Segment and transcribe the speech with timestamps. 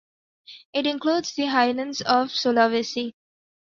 [0.73, 3.13] It includes the highlands of Sulawesi.